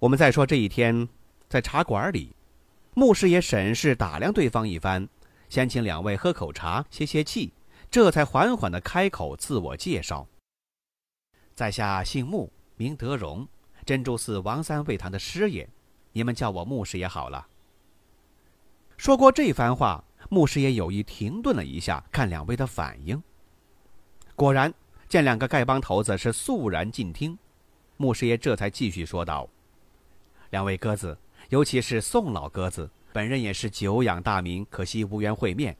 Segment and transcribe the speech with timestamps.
[0.00, 1.08] 我们再说这一天，
[1.48, 2.32] 在茶馆里，
[2.94, 5.08] 穆师爷审视打量对方一番，
[5.48, 7.52] 先请两位喝口茶歇歇气，
[7.90, 10.28] 这才缓缓的开口自我介绍
[11.52, 13.48] ：“在下姓穆，名德荣，
[13.84, 15.68] 珍珠寺王三味堂的师爷，
[16.12, 17.48] 你们叫我穆师爷好了。”
[18.96, 23.20] 说过这番话，穆师爷有意停顿了一下，看两位的反应。
[24.36, 24.72] 果然，
[25.08, 27.36] 见两个丐帮头子是肃然静听，
[27.96, 29.48] 穆师爷这才继续说道。
[30.50, 31.16] 两位鸽子，
[31.50, 35.76] 尤其是宋老鸽子，本人也是久仰大名，可惜无缘会面。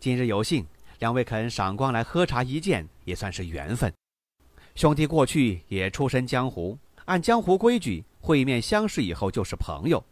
[0.00, 0.66] 今日有幸，
[0.98, 3.92] 两位肯赏光来喝茶一见，也算是缘分。
[4.74, 10.04] 兄弟过去也出身江湖，按江湖规矩，会面相识以后就是朋友。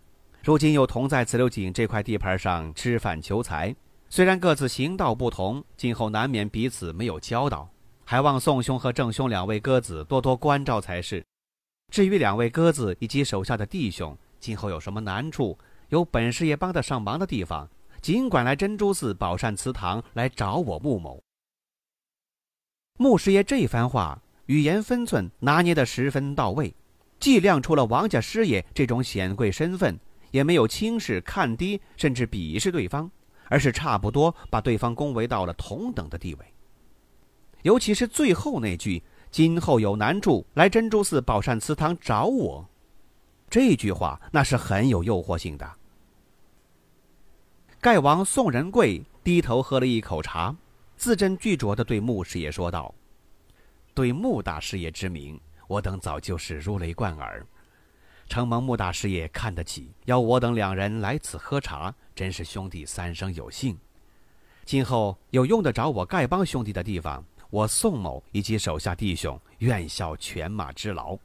[0.43, 3.75] 如今又同在紫流井这块地盘上吃饭求财，
[4.09, 7.69] 虽然各自行道不同，今后难免彼此没有交道，
[8.05, 11.25] 还望宋兄和郑兄两位鸽子多多关照才是。
[11.95, 15.57] 至于两位鸽子以及手下的弟兄，今后有什么难处，
[15.91, 17.71] 有本事也帮得上忙的地方，
[18.03, 21.23] 尽管来珍珠寺宝善祠堂来找我穆某。
[22.99, 26.75] 穆师爷这番话语言分寸拿捏得十分到位，
[27.21, 29.97] 既亮出了王家师爷这种显贵身份，
[30.33, 33.09] 也没有轻视、看低甚至鄙视对方，
[33.45, 36.45] 而是差不多把对方恭维到了同等的地位。
[37.63, 39.01] 尤其是最后那句。
[39.35, 42.65] 今后有难处，来珍珠寺宝善祠堂找我。
[43.51, 45.69] 这句话那是很有诱惑性的。
[47.83, 50.55] 丐王宋仁贵低头喝了一口茶，
[50.97, 52.95] 字斟句酌地对穆师爷说道
[53.93, 57.45] ：“对穆大师爷之名，我等早就是如雷贯耳。
[58.29, 63.77] 承蒙穆大师爷看得起，邀我等两人来此喝茶，真是兄弟三生有幸。
[64.65, 67.21] 今后有用得着我丐帮兄弟的地方。”
[67.55, 71.17] 我宋某以及手下弟兄愿效犬马之劳。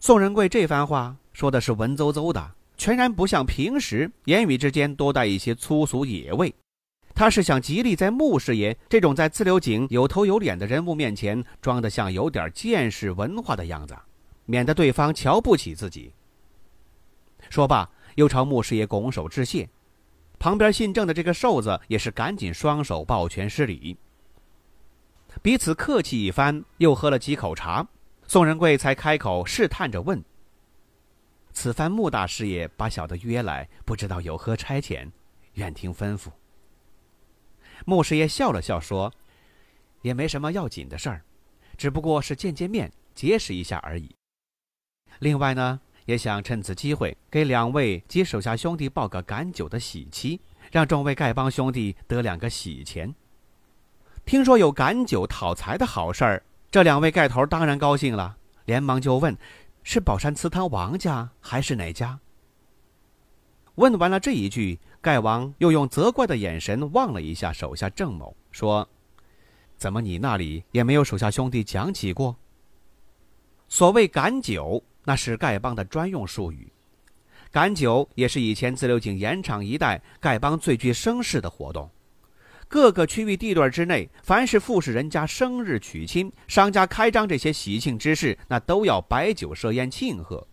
[0.00, 6.54] 宋仁贵这番话说的是文绉绉的，全然不像平时言语之间多带一些粗俗野味。
[7.14, 13.94] 他是想极力在穆师爷这种在自流井有头有脸的人物面前装得像有点见识文化的样子，
[14.46, 16.10] 免得对方瞧不起自己。
[17.50, 19.68] 说罢，又朝穆师爷拱手致谢。
[20.38, 23.94] 旁边姓郑的这个瘦子也是赶紧双手抱拳施礼。
[25.40, 27.86] 彼此客气一番，又喝了几口茶，
[28.26, 30.22] 宋仁贵才开口试探着问
[31.52, 35.10] ：“此番穆大师爷把小的约来，不知道有何差遣，
[35.54, 36.28] 愿听吩咐。”
[37.86, 39.12] 穆师爷笑了笑说
[40.02, 41.24] ：“也没什么要紧的事儿，
[41.76, 44.14] 只不过是见见面，结识一下而已。
[45.18, 50.40] 另外呢，也想趁此机会给两位及手下兄弟报个赶酒的喜期，
[50.70, 53.12] 让众位丐帮兄弟得两个喜钱。”
[54.24, 59.36] 听说有赶酒讨财的好事儿，这两位盖头当然高兴了，连忙就问
[59.82, 62.18] ：“是宝山祠堂王家还是哪家？”
[63.76, 68.88] 问完了这一句，盖王又用责怪的眼神望了一下手下郑某，说
[69.76, 72.36] ：“怎么你那里也没有手下兄弟讲起过？”
[73.68, 76.70] 所谓赶酒，那是丐帮的专用术语，
[77.50, 81.90] 赶酒也是以前自流井盐场一带丐帮最具声势的活动。
[82.72, 90.48] 各个区域地段之内，凡是富士人家生日娶亲、商家开张这些喜庆之事，那都要摆酒设宴庆贺。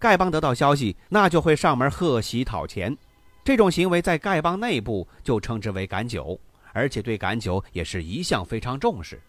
[0.00, 2.96] 丐帮得到消息，那就会上门贺喜讨钱。
[3.44, 6.40] 这种行为在丐帮内部就称之为赶酒，
[6.72, 9.20] 而且对赶酒也是一向非常重视。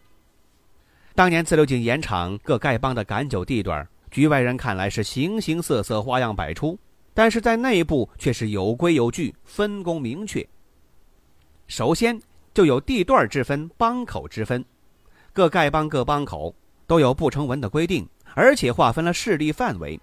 [1.15, 6.79] 当年自流井盐场各丐帮的赶酒地段，局外人看来是形形色色、花样百出，
[7.13, 10.47] 但是在内部却是有规有矩、分工明确。
[11.67, 12.21] 首先
[12.53, 14.63] 就有地段之分、帮口之分，
[15.33, 16.55] 各丐帮各帮口
[16.87, 19.99] 都有不成文的规定，而且划分了势力范围。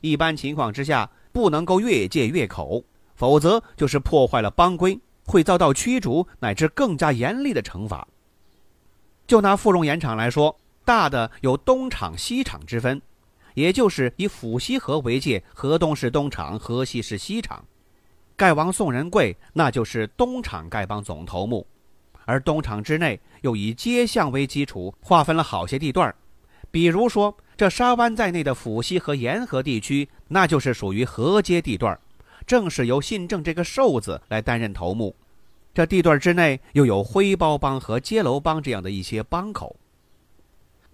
[0.00, 2.82] 一般情况之下，不能够越界越口，
[3.14, 8.06] 否则就是破坏了帮规，会遭到驱逐乃至更加严厉的惩罚。
[9.26, 13.00] 就拿富荣盐场来说，大的有东厂、西厂之分，
[13.54, 17.64] 也就是以府西河为界，河东是东厂，河西是西厂。
[18.36, 21.66] 丐王宋仁贵，那就是东厂丐帮总头目，
[22.24, 26.12] 而东厂之内又以街巷为基础，划分了好些地段
[26.70, 31.96] 比如说，这沙湾在内的府西和沿河地区，那就是属于河街地段，
[32.44, 35.14] 正是由信正这个瘦子来担任头目。
[35.72, 39.76] 这地段之内又有灰包帮和街楼帮这样的一些帮口。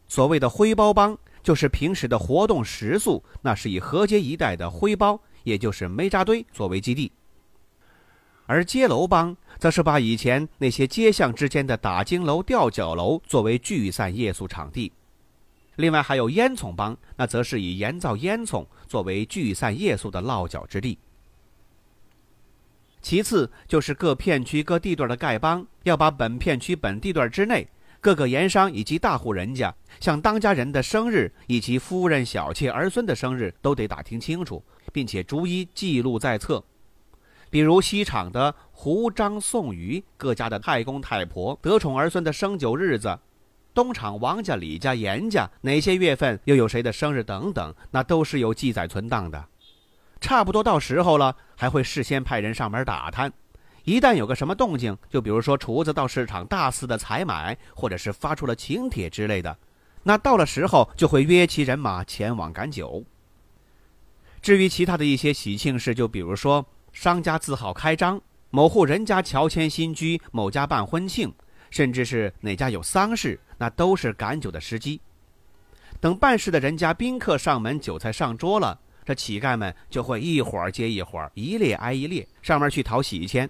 [0.09, 7.11] 所谓的灰包帮，就是平时的活动食宿，那是以河街一带的灰包，也就是煤渣堆作为基地；
[8.51, 14.91] 而街楼帮，则是把以前那些街巷之间的打金楼、吊脚楼作为聚散夜宿场地。
[15.77, 20.99] 另外还有烟囱帮，那则是以盐造烟囱作为聚散夜宿的落脚之地。
[23.01, 27.69] 其次就是各片区各地段的丐帮，要把本片区本地段之内
[28.01, 34.61] 各个盐商以及大户人家，像当家人的生日以及夫人、小妾、儿孙的生日，都得打听清楚，
[34.93, 36.61] 并且逐一记录在册。
[37.51, 43.19] 比如西厂的胡、张、宋、于各家的太公太婆得宠儿孙的生酒日子。
[43.73, 49.45] 东厂王家、李家、严家哪些月份又有谁的生日等等，那都是有记载存档的。
[50.21, 53.33] 差不多到时候了，还会事先派人上门打探。
[53.85, 59.57] 一旦有个什么动静，就比如说厨子到市场大肆的采买，或者是发出了请帖之类的，
[60.03, 63.05] 那到了时候就会约其人马前往赶酒。
[64.43, 68.21] 至于其他的一些喜庆事，就比如说商家字号开张，
[68.51, 71.33] 某户人家乔迁新居，某家办婚庆。
[71.71, 75.01] 甚至是哪家有丧事，那都是赶酒的时机。
[76.01, 83.49] 等办事的人家宾客上门，酒菜上桌了，这乞丐们就会一伙儿接一伙儿，一列挨一列上门去讨喜签，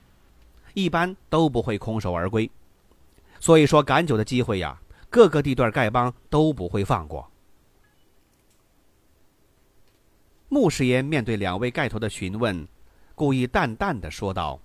[0.75, 2.51] 一般都不会空手而归。
[3.39, 4.79] 所以说，赶酒的机会呀，
[5.09, 7.27] 各个地段丐帮都不会放过。
[10.51, 12.69] 穆师爷面对两位盖头的询问，
[13.21, 14.59] 故意淡淡的说道：“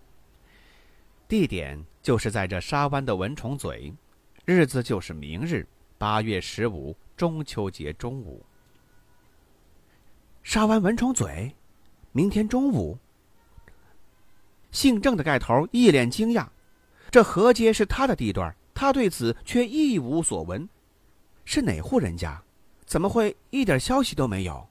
[1.27, 3.93] 地点。”就是在这沙湾的蚊虫嘴，
[4.45, 5.67] 日子就是明日
[5.97, 8.45] 八月十五中秋节中午。
[10.41, 11.53] 沙湾蚊虫嘴，
[12.13, 12.97] 明天中午。
[14.71, 16.47] 姓郑的盖头一脸惊讶，
[17.11, 20.69] 这河街是他的地段，他对此却一无所闻。
[21.43, 22.41] 是哪户人家？
[22.85, 24.65] 怎么会一点消息都没有？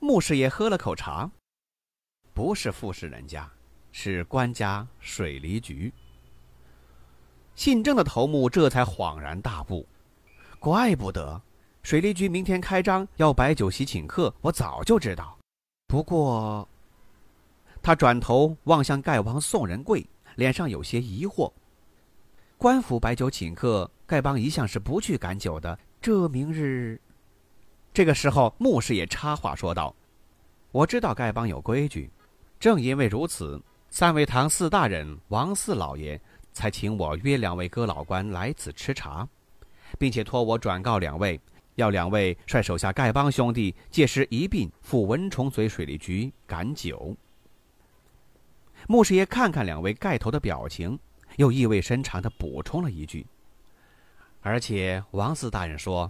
[0.00, 1.30] 穆师爷喝了口茶，
[2.32, 3.50] 不是富士人家。
[3.92, 5.92] 是官家水利局。
[7.56, 9.84] 信正的头目这才恍然大悟，
[10.60, 11.42] 怪不得
[11.82, 15.36] 水利局明天开张要摆酒席请客，我早就知道。
[15.88, 16.68] 不过，
[17.82, 20.06] 他转头望向丐帮宋仁贵，
[20.36, 21.52] 脸上有些疑惑。
[22.56, 25.76] 官府摆酒请客，丐帮一向是不去赶酒的。
[26.00, 27.00] 这明日，
[27.92, 29.92] 这个时候，牧师也插话说道
[30.70, 32.08] ：“我知道丐帮有规矩，
[32.60, 33.60] 正因为如此。”
[33.92, 36.20] 三位堂四大人王四老爷
[36.52, 39.28] 才请我约两位哥老官来此吃茶，
[39.98, 41.40] 并且托我转告两位，
[41.74, 47.16] 要两位率手下丐帮兄弟届时一并赴蚊虫嘴水利局赶酒。
[48.86, 50.96] 穆师爷看看两位盖头的表情，
[51.34, 53.26] 又意味深长地补充了一句
[54.40, 56.08] ：“而且王四大人说，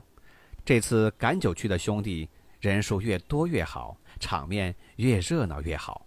[0.67, 2.29] 这次赶酒去的兄弟
[2.61, 6.07] 人数越多越好，场面越热闹越好。”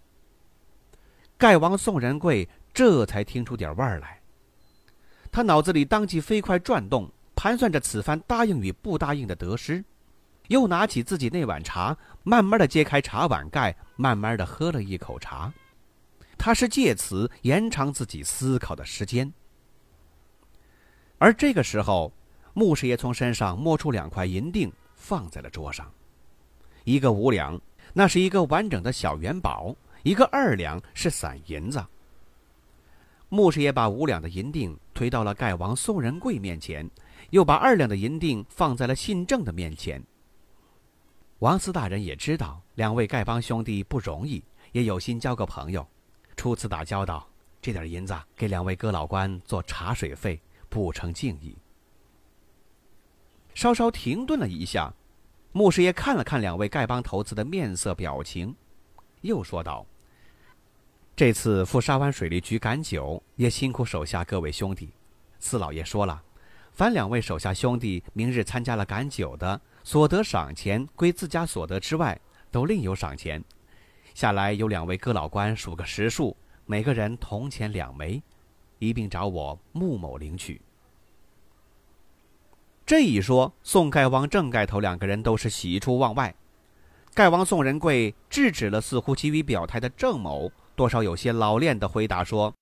[1.43, 4.17] 盖王宋仁贵这才听出点味儿来，
[5.29, 9.83] 他脑子里当即飞快转动，盘算着此番答应与不答应的得失，
[10.47, 15.51] 又拿起自己那碗茶，慢慢的揭开茶碗盖，慢慢的喝了一口茶。
[16.37, 19.29] 他是借此延长自己思考的时间。
[21.17, 22.13] 而这个时候，
[22.53, 25.91] 穆师爷从身上摸出两块银锭，放在了桌上，
[26.85, 27.59] 一个五两，
[27.91, 29.75] 那是一个完整的小元宝。
[30.03, 31.83] 一个二两是散银子。
[33.29, 36.87] 穆师爷把五两的银锭推到了盖王宋仁贵面前，
[37.31, 40.03] 又把二两的银锭放在了信正的面前。
[41.39, 45.85] 王司大人也知道两位丐帮兄弟不容易，也有心交个朋友。
[46.35, 47.27] 初次打交道，
[47.61, 51.57] 这点银子给两位哥老官做茶水费，不成敬意。
[53.53, 54.93] 稍稍停顿了一下，
[55.53, 58.55] 穆师爷看了看两位丐帮头子的面色表情，
[59.21, 59.85] 又说道。
[61.15, 64.89] 这次赴沙湾水利局赶酒，也辛苦手下各位兄弟。
[65.37, 66.23] 四老爷说了，
[66.71, 73.43] 凡两位手下兄弟明日参加了赶酒的，所得赏钱归自家所得之外，都另有赏钱。
[74.15, 78.19] 下来有两位哥老官数个实数，每个人铜钱两枚，
[78.79, 80.59] 一并找我穆某领取。
[82.87, 86.33] 这一说，宋盖王、郑盖头两个人都是喜出望外。
[87.13, 90.51] 盖王宋仁贵制止了似乎急于表态的郑某。
[90.75, 92.53] 多少有些老练的回答说：“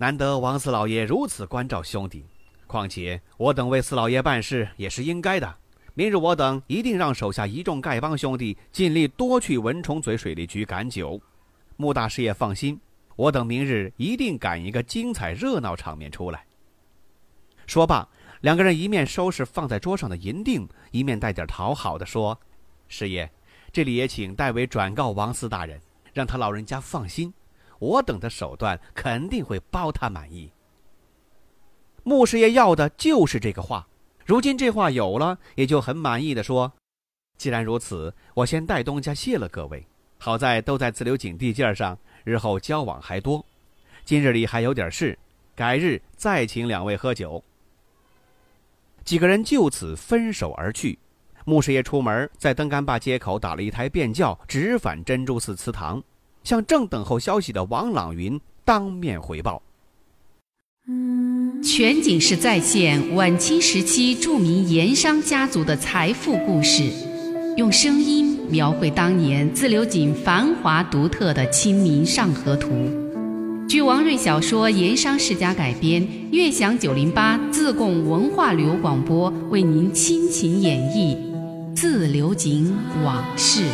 [0.00, 2.24] 难得王四老爷如此关照兄弟，
[2.66, 5.54] 况且我等为四老爷办事也是应该的。
[5.94, 11.20] 明日我等一定让手下一众丐帮兄弟尽力多去文虫嘴水利局赶酒。
[11.76, 12.80] 穆大师也放心，
[13.14, 16.46] 我等明日一定赶一个精彩热闹场面出来。
[17.66, 18.08] 说罢，
[18.40, 22.40] 两个人一面收拾放在桌上的银锭，一面带点讨好的说
[22.88, 23.30] ：“师爷，
[23.70, 25.78] 这里也请代为转告王四大人，
[26.12, 27.32] 让他老人家放心，
[27.78, 30.52] 我等的手段肯定会包他满意。”
[32.04, 33.86] 穆师爷要的就是这个话。
[34.24, 36.72] 如今这话有了，也就很满意的说
[37.38, 39.86] ：“既然如此，我先代东家谢了各位。
[40.18, 43.44] 好在都在自流井地界上，日后交往还多。
[44.04, 45.18] 今日里还有点事，
[45.54, 47.42] 改日再请两位喝酒。”
[49.04, 50.98] 几个人就此分手而去。
[51.44, 56.02] 穆师爷出门，在登杆坝街口打了一台便轿，直返珍珠寺祠堂，
[56.44, 59.62] 向正等候消息的王朗云当面回报。
[61.62, 66.90] 全景式再现晚清时期著名盐商家族的财富故事，
[67.56, 72.70] 用声音描绘当年自流井繁华独特的《清明上河图》。
[73.68, 81.16] 据王瑞小说《盐商世家》改编，悦享九零八自贡文化旅游广播为您倾情演绎
[81.82, 82.72] 自流井
[83.02, 83.64] 往事。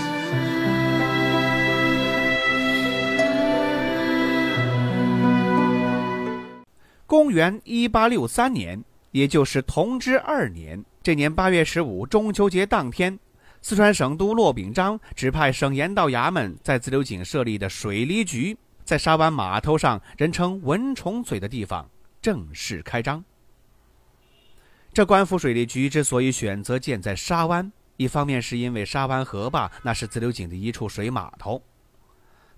[7.07, 13.19] 公元一八六三年，也就是同治二年，这年八月十五中秋节当天，
[13.61, 21.87] 四川省都骆秉章指派省盐道衙门在自流井设立的水利局，在沙湾码头上人称蚊虫嘴的地方
[22.23, 23.23] 正式开张。
[24.95, 31.61] 这官府水利局之所以选择建在沙湾，一方面是因为沙湾河坝那是自流井的一处水码头。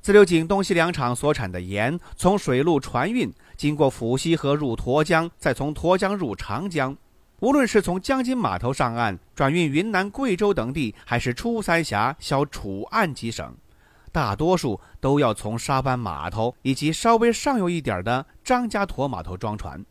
[0.03, 6.95] 自流井东西两厂所产的盐，从水路船运，经过抚溪河入沱江，再从沱江入长江。
[7.41, 13.57] 无论是从江津码头上岸转运云南、贵州等地，还是出三峡销楚岸几省，
[14.13, 19.83] 大多数都要从沙湾码头以及稍微上游一点的张家沱码头装船。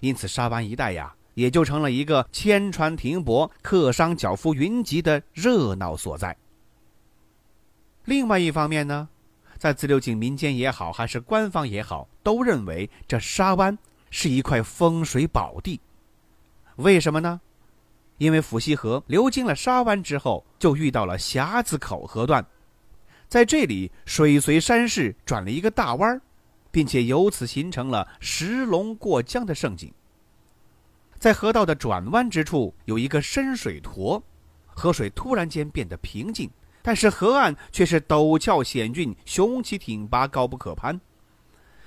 [0.00, 6.34] 因此，沙湾一带呀，也就成了一个千船停泊、客商脚夫云集的热闹所在。
[8.06, 9.08] 另外一方面呢？
[9.58, 13.76] 在自流井民间也好，还是官方也好，都认为这沙湾
[14.10, 15.80] 是一块风水宝地。
[16.76, 17.40] 为什么呢？
[18.18, 22.44] 因为抚溪河流经了沙湾之后，就遇到了匣子口河段，
[23.28, 26.20] 在这里水随山势转了一个大弯儿
[26.70, 29.92] 并且由此形成了石龙过江的盛景。
[31.18, 34.22] 在河道的转弯之处有一个深水沱，
[34.66, 36.50] 河水突然间变得平静。
[36.82, 41.00] 但是河岸却是陡峭险峻、雄奇挺拔、高不可攀，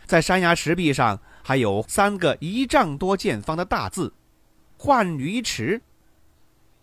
[0.05, 4.11] 在山崖石壁上还有三个一丈多见方的大字
[4.75, 5.81] “浣鱼池”。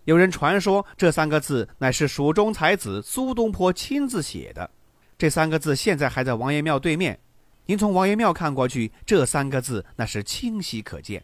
[0.05, 4.71] 有人传说这三个字乃是蜀中才子苏东坡亲自写的。
[5.19, 7.19] 这三个字现在还在王爷庙对面，
[7.67, 11.23] 您从王爷庙看过去，这三个字那是清晰可见。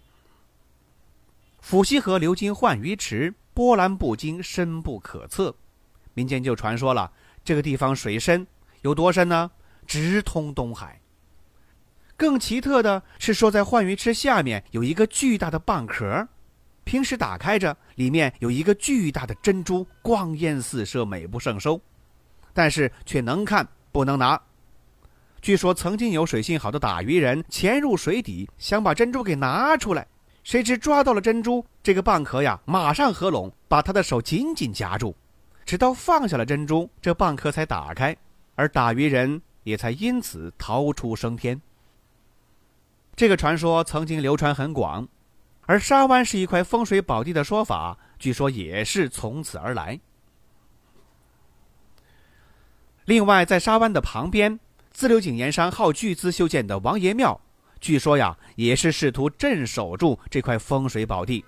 [1.64, 5.54] 抚溪河流经浣鱼池，波澜不惊，深不可测。
[6.14, 7.10] 民间就传说了，
[7.44, 8.46] 这个地方水深
[8.82, 9.50] 有多深呢？
[9.86, 11.00] 直通东海。
[12.16, 16.28] 更奇特的是，说在浣鱼池下面有一个巨大的蚌壳，
[16.84, 21.80] 平时打开着，里面有一个巨大的珍珠，光艳四射，美不胜收，
[22.52, 24.40] 但是却能看不能拿。
[25.40, 30.06] 据说曾经有水性好的打鱼人潜入水底，想把珍珠给拿出来，
[30.42, 35.14] 谁知抓到了珍珠，这个蚌壳呀，马上合拢，把他的手紧紧夹住。
[35.64, 38.16] 直到放下了珍珠，这蚌壳才打开，
[38.56, 41.60] 而打鱼人也才因此逃出升天。
[43.14, 45.06] 这个传说曾经流传很广，
[45.66, 50.00] 而沙湾是一块风水宝地的说法，据说也是从此而来。
[53.04, 54.58] 另外，在沙湾的旁边，
[54.90, 57.40] 自流井盐商耗巨资修建的王爷庙，
[57.82, 61.44] 据说呀，也是试图镇守住这块风水宝地。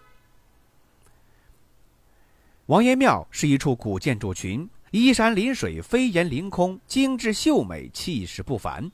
[2.67, 8.91] 王爷庙是一处古建筑群，依山临水，飞檐凌空，精致秀美，气势不凡。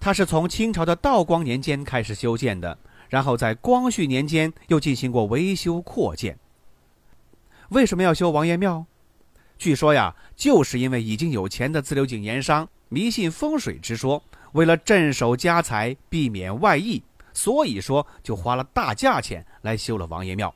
[0.00, 2.78] 它是从清朝的道光年间开始修建的，
[3.10, 6.38] 然后在光绪年间又进行过维修扩建。
[7.68, 8.86] 为什么要修王爷庙？
[9.58, 14.22] 据说呀，就是因为已经有钱的自流井盐商迷信风水之说，
[14.56, 17.02] 为了镇守家财，避免外溢，
[17.34, 20.52] 所以说就花了大价钱来修了王爷庙。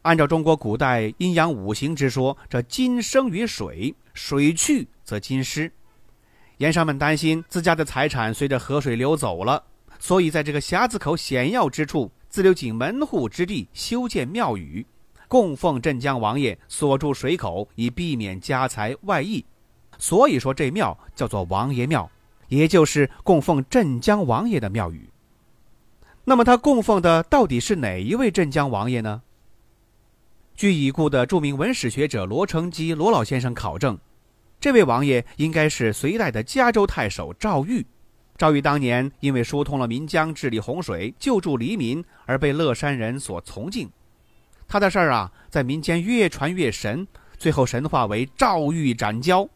[0.00, 5.70] 按照中国古代阴阳五行之说，这金生于水，水去则金失。
[6.56, 9.62] 盐商们担心自家的财产随着河水流走了，
[9.98, 14.86] 所以在这个匣子口险要之处，自留井门户之地修建庙宇，
[15.28, 19.44] 供奉镇江王爷，锁住水口，以避免家财外溢。
[20.00, 22.10] 所以说这庙叫做王爷庙，
[22.48, 25.08] 也就是供奉镇江王爷的庙宇。
[26.24, 29.22] 那么他供奉的到底是哪一位镇江王爷呢？
[30.56, 33.98] 据已故的著名文史学者罗成基罗老先生考证。
[34.60, 37.86] 这位王爷应该是隋代的嘉州太守赵玉。
[38.36, 43.90] 赵玉当年因为疏通了岷江、治理洪水、救助黎民，而被乐山人所崇敬。
[44.68, 47.06] 他的事儿啊，在民间越传越神，
[47.38, 49.48] 最后神化为赵玉斩蛟，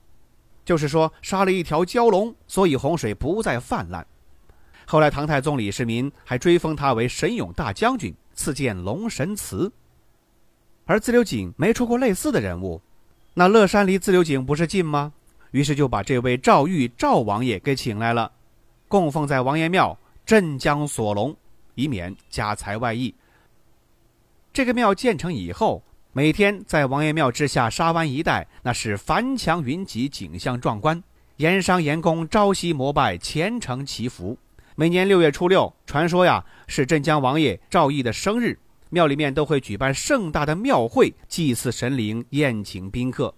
[0.64, 4.06] 就是说杀了一条蛟龙，所以洪水不再泛滥。
[4.87, 9.71] 后来唐太宗李世民还追封他为神勇大将军，赐建龙神祠。
[10.87, 12.80] 而自流井没出过类似的人物。
[13.33, 15.12] 那乐山离自流井不是近吗？
[15.50, 18.30] 于是就把这位赵玉赵王爷给请来了，
[18.88, 21.35] 供奉在王爷庙镇江锁龙，
[21.75, 23.14] 以免家财外溢。
[24.52, 25.83] 这个庙建成以后，
[26.16, 31.02] 每天在王爷庙之下沙湾一带，那是繁墙云集，景象壮观。
[31.38, 34.38] 盐商盐工朝夕膜拜，虔诚祈福。
[34.76, 38.56] 每年六月初六，传说呀是镇江王爷赵毅的生日。
[38.90, 43.35] 庙里面都会举办盛大的庙会，祭祀神灵，宴请宾客。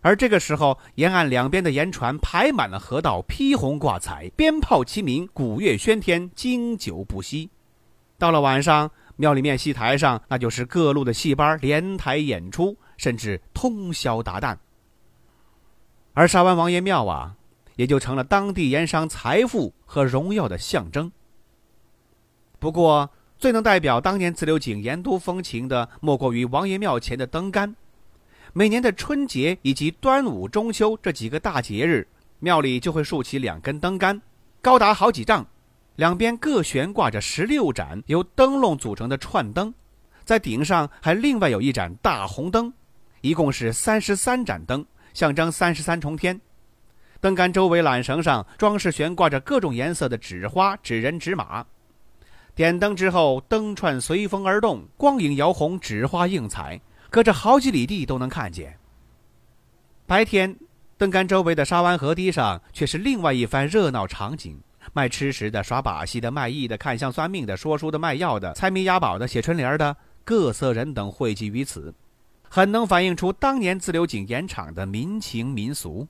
[0.00, 7.50] 而这个时候，沿岸两边的盐船排满了河道，披红挂彩，鞭炮齐鸣，鼓乐喧天，经久不息。
[8.16, 8.90] 到了晚上，
[9.22, 14.56] 庙里面戏台上那就是各路的戏班连台演出，甚至通宵达旦。
[16.12, 17.36] 而沙湾王爷庙啊，
[17.76, 21.12] 也就成了当地盐商财富和荣耀的象征。
[22.58, 27.76] 不过，最能代表当年自流井盐都风情的，莫过于王爷庙前的灯杆。
[28.52, 32.08] 每年的春节以及端午、中秋这几个大节日，
[32.40, 34.20] 庙里就会竖起两根灯杆，
[34.60, 35.46] 高达好几丈，
[36.02, 39.72] 两边各悬挂着十六盏由灯笼组成的串灯，
[40.24, 42.72] 在顶上还另外有一盏大红灯，
[43.20, 44.84] 一共是三十三盏灯，
[45.14, 46.40] 象征三十三重天。
[47.20, 51.64] 灯杆周围缆绳上装饰悬挂着各种颜色的纸花、纸人、纸马。
[52.56, 58.76] 点灯之后，灯串随风而动，光影摇红，纸花映彩，隔着好几里地都能看见。
[60.04, 60.56] 白天，
[60.98, 64.60] 灯杆周围的沙湾河堤上却是另外一番热闹场景：
[64.92, 71.94] 卖吃食的、耍把戏的、卖艺的、看相算命的、说书的、卖药的、猜谜押宝的、写春联的，各色人等汇集于此，
[72.48, 76.06] 很能反映出当年自流井盐场的民情民俗。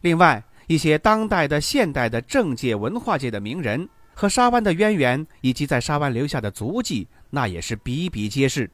[0.00, 0.42] 另外。
[0.68, 8.70] 一些当代的、现代的政界、文化界的名人和沙湾的渊源，以及在沙湾留下的足迹，那也是比比皆是。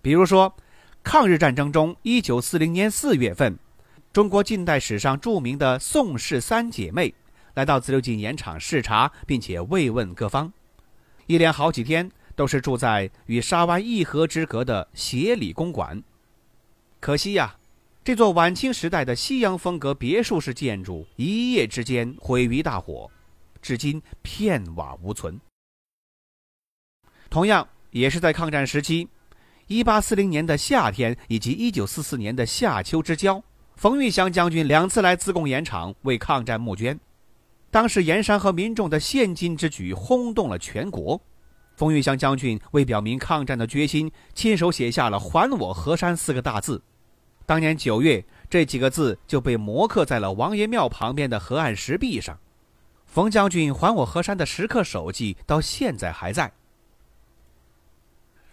[0.00, 0.54] 比如说，
[1.02, 3.58] 抗日战争中，一九四零年四月份，
[4.12, 7.14] 中国近代史上著名的宋氏三姐妹
[7.54, 10.52] 来到自流井盐场视察，并且慰问各方，
[11.26, 16.02] 一连好几天都是住在与沙湾一河之隔的协理公馆。
[16.98, 17.56] 可惜呀。
[18.02, 23.08] 这座晚清时代的西洋风格别墅式建筑一夜之间毁于大火，
[23.60, 25.38] 至今片瓦无存。
[27.28, 29.06] 同样也是在抗战时期
[29.68, 33.44] ，1840年的夏天以及1944年的夏秋之交，
[33.80, 37.00] 冯玉祥将军两次来自贡盐场为抗战募捐。
[37.70, 41.18] 当时盐商和民众的献金之举轰动了全国。
[41.76, 46.82] 冯玉祥将军为表明抗战的决心，亲手写下了“还我河山”四个大字。
[47.46, 52.38] 当年九月，这几个字就被摹刻在了王爷庙旁边的河岸石壁上。
[53.06, 56.52] 冯将军还我河山的石刻手迹到现在还在。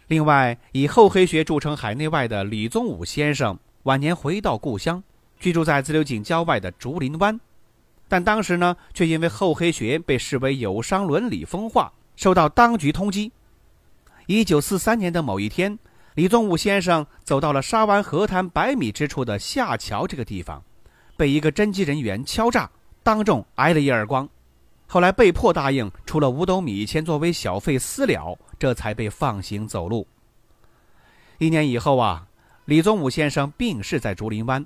[0.08, 5.04] 另外，以厚黑学著称海内外的李宗武先生，晚年回到故乡，
[5.40, 7.40] 居住在自流井郊外的竹林湾，
[8.08, 13.32] 但当时呢，却因为厚黑学被视为有伤伦理风化，受到当局通缉。
[14.26, 15.78] 一九四三年的某一天。
[16.16, 20.64] 李宗武先生走到了沙湾河滩百米之处的下桥这个地方，
[21.16, 22.68] 被一个侦缉人员敲诈，
[23.04, 24.28] 当众挨了一耳光，
[24.88, 30.08] 后来被迫答应出了五斗米钱作为小费私了，这才被放行走路。
[31.38, 32.26] 一年以后啊，
[32.66, 34.66] 李宗武先生病逝在竹林湾，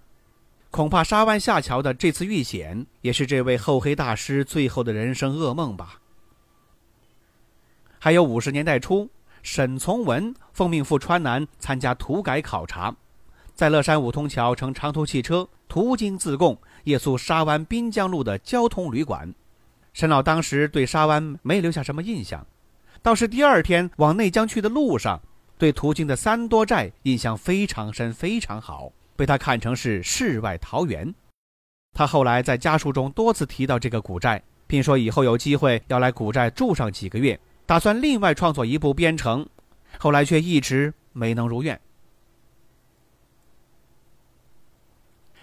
[0.71, 5.99] 恐怕沙湾下桥的这次遇险，也是这位厚黑大师最后的人生噩梦吧。
[7.99, 9.09] 还有五十年代初。
[9.43, 12.95] 沈从文奉命赴川南参加土改考察，
[13.55, 19.33] 在乐山五通桥乘长途汽车途经自贡，夜宿沙湾滨江路的交通旅馆。
[19.93, 22.45] 沈老当时对沙湾没留下什么印象，
[23.01, 25.19] 倒是第二天往内江去的路上，
[25.57, 31.13] 对途经的三多寨印象非常深，非常好，被他看成是世外桃源。
[31.93, 39.47] 他后来在家书中多次提到这个古寨，并说以后有机会要来古寨住上几个月，打算另外创作一部编程，
[39.99, 41.79] 后来却一直没能如愿。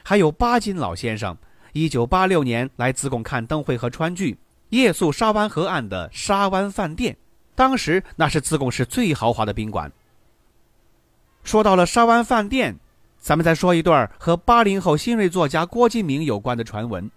[0.03, 1.39] 还有巴金老先生，
[1.73, 4.37] 一九八六年来自贡看灯会和川剧，
[4.71, 7.17] 夜宿沙湾河岸的沙湾饭店，
[7.55, 9.93] 当时那是自贡市最豪华的宾馆。
[11.45, 12.77] 说到了沙湾饭店。
[13.19, 17.11] 咱们再说一段和八零后新锐作家郭敬明有关的传闻。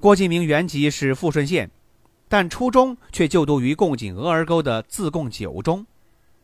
[0.00, 1.70] 郭敬明原籍是富顺县，
[2.28, 5.86] 但初中却就读于贡井鹅儿沟的自贡九中。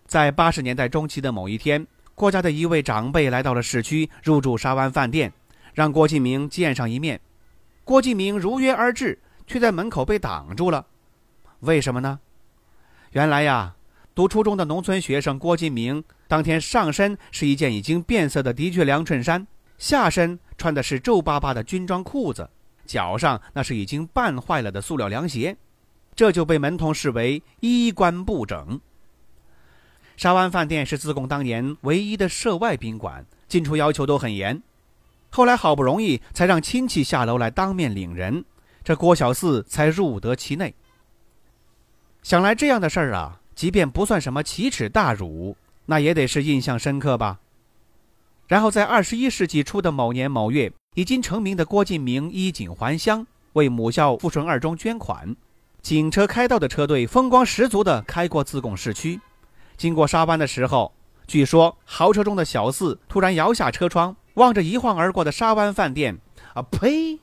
[0.06, 5.32] 在八十年代中期的某一天，郭家的一位长辈来到了市区，入住沙湾饭店，
[5.72, 7.20] 让郭敬明见上一面。
[7.84, 10.86] 郭敬明如约而至，却在门口被挡住了。
[11.60, 12.20] 为什么呢？
[13.12, 13.74] 原来呀。
[14.14, 19.44] 读初中的农村学生郭敬明，当天上身是一件已经变色的的确良衬衫，
[19.76, 22.48] 下身穿的是皱巴巴的军装裤子，
[22.86, 25.56] 脚上那是已经绊坏了的塑料凉鞋，
[26.14, 28.80] 这就被门童视为衣冠不整。
[30.16, 34.62] 沙湾饭店是自贡当年唯一的涉外宾馆，进出要求都很严。
[35.30, 38.44] 后来好不容易才让亲戚下楼来当面领人，
[38.84, 40.72] 这郭小四才入得其内。
[42.22, 43.40] 想来这样的事儿啊。
[43.54, 47.40] 即便不算什么奇耻大辱，那也得是印象深刻吧。
[48.46, 55.34] 然后在二十一世纪初的某年某月，已经成名的郭敬明衣锦还乡，为母校富顺二中捐款。
[55.80, 59.20] 警车开道的车队风光十足地开过自贡市区，
[59.76, 60.92] 经过沙湾的时候，
[61.26, 66.18] 据说豪车中的小四突然摇下车窗，望着一晃而过的沙湾饭店，
[66.54, 67.18] 啊呸，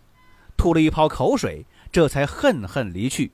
[0.58, 3.32] 吐了一泡口水，这才恨恨离去。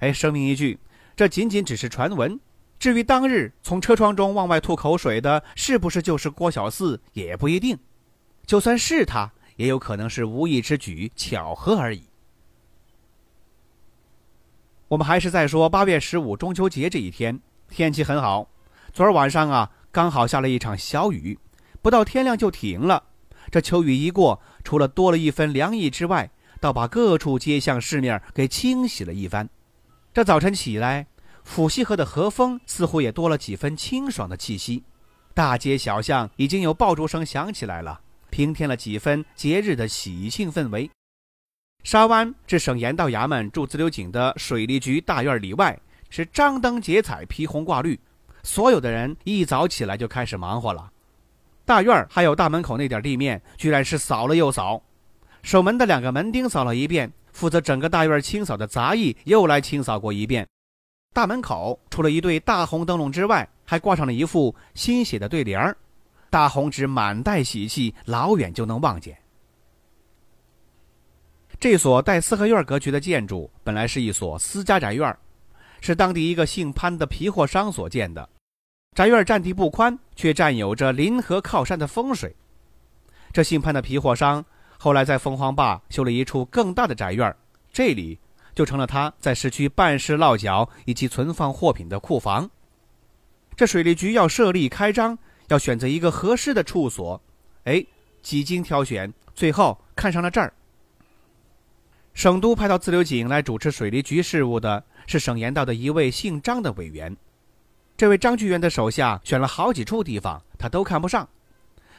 [0.00, 0.78] 哎，声明一句。
[1.18, 2.38] 这仅仅只是传闻，
[2.78, 7.76] 至于当日从车窗中往外吐口水的，是不是就是郭小四，也不一定。
[8.46, 12.04] 就算是他，也有可能是无意之举，巧合而已。
[14.86, 18.48] 我们还是再说八月十五中秋节这一天，天气很好。
[18.92, 21.36] 昨儿晚上啊，刚好下了一场小雨，
[21.82, 23.02] 不到天亮就停了。
[23.50, 29.50] 这秋雨一过，除了多了一分凉意之外，倒把各处街巷市面给清洗了一番。
[30.14, 31.06] 这早晨起来，
[31.46, 34.82] 抚溪河的河风似乎也多了几分清爽的气息，
[35.34, 40.90] 大街小巷已经有爆竹声响起来了，平添了几分节日的喜庆氛围。
[41.84, 45.78] 沙湾至省盐道衙门驻自流井的水利局大院里外
[46.10, 48.00] 是张灯结彩、披红挂绿，
[48.42, 50.90] 所有的人一早起来就开始忙活了。
[51.64, 54.82] 大院还有大门口那点地面，居然是扫了又扫，
[55.42, 57.12] 守门的两个门钉扫了一遍。
[57.38, 60.44] 负责整个大院清扫的杂役又来清扫过一遍，
[61.14, 65.76] 大门口除了一对大红灯笼之外，还挂上了一副新写的对联儿，
[66.30, 69.16] 大红纸满带喜气，老远就能望见。
[71.60, 75.16] 这所带四合院格局的建筑本来是一所私家宅院，
[75.80, 78.28] 是当地一个姓潘的皮货商所建的。
[78.96, 82.34] 宅院占地不宽，却占有着临河靠山的风水。
[83.32, 84.44] 这姓潘的皮货商。
[84.80, 87.34] 后来在凤凰坝修了一处更大的宅院，
[87.72, 88.16] 这里
[88.54, 92.48] 就成了他在市区办事落脚以及存放货品的库房。
[93.56, 97.20] 这水利局要设立开张，要选择一个合适的处所，
[97.64, 97.84] 哎，
[98.22, 100.52] 几经挑选，最后看上了这儿。
[102.14, 107.16] 省都派到自流井来主持水利局事务的是省盐道的一位姓张的委员，
[107.96, 111.28] 这位张局员的手下选了好几处地方，他都看不上。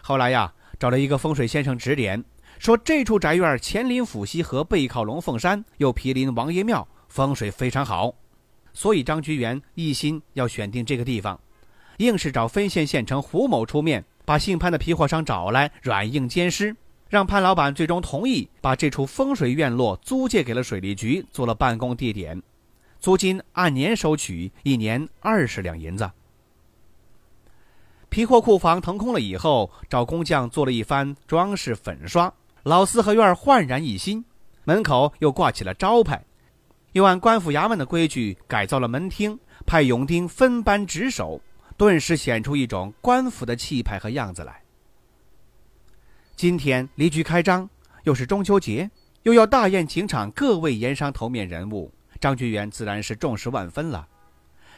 [0.02, 2.24] 后来呀，找了一个风水先生指点。
[2.60, 8.13] 说这处宅院前临抚溪河，背靠龙凤山，又毗邻王爷庙，风水非常好，
[8.74, 11.39] 所以张居元一心要选定这个地方，
[12.00, 16.76] 硬是找分县县城胡某出面，把姓潘的皮货商找来软硬兼施，
[17.08, 22.43] 让潘老板最终同意把这处风水院落租借给了水利局做了办公地点，
[23.00, 26.12] 租金按年收取，一年二十两银子。
[28.10, 32.34] 皮货库房腾空了以后，找工匠做了一番装饰粉刷。
[32.63, 34.26] 老四合院焕然一新，
[34.65, 36.26] 门口又挂起了招牌，
[36.91, 41.41] 又按官府衙门的规矩改造了门厅，派勇丁分班值守，
[41.78, 44.62] 顿时显出一种官府的气派和样子来。
[46.36, 47.69] 今天离局开张，
[48.04, 48.89] 又是中秋节，
[49.24, 54.08] 又要大宴请场各位盐商头面人物，张局员自然是重视万分了。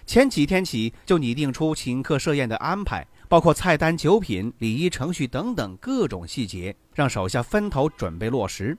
[0.06, 3.06] 前几天起就拟定出请客设宴的安排。
[3.32, 8.78] 包括菜单、酒品、礼仪程序等等各种细节，让手下分头准备落实。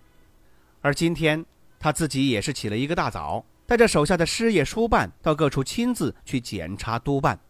[0.83, 1.43] 而今天
[1.81, 7.41] 他自己也是起了一个大早，带着手下的师爷、书办到各处亲自去检查督办。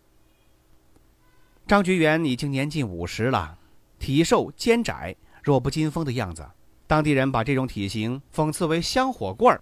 [1.66, 3.58] 张局员已经年近五十了，
[3.98, 6.48] 体瘦肩窄、弱不禁风的样子。
[6.86, 9.60] 当地人把这种体型讽刺为“香火罐儿”，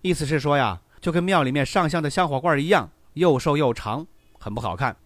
[0.00, 4.06] 意思是说呀，就跟庙里面上香的香火罐一样，又瘦又长，
[4.38, 4.96] 很不好看。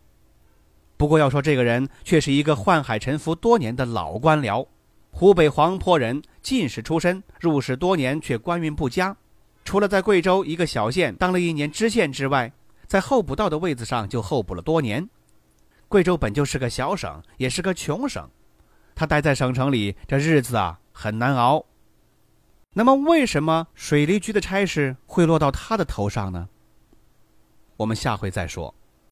[1.03, 4.65] 不过要说这个人，却是一个宦海沉浮多年的老官僚，
[5.11, 9.17] 湖北黄陂人，进士出身，入仕多年却官运不佳。
[9.65, 12.53] 除了在贵州一个小县当了一年知县之外，
[12.87, 15.11] 在候补道的位子上就候补了多年。
[15.88, 18.31] 贵州本就是个小省，也是个穷省，
[18.95, 21.67] 他待在省城里，这日子啊很难熬。
[22.75, 26.49] 那么，为什么水利局的差事会落到他的头上呢？
[27.79, 28.73] 我们下回再说。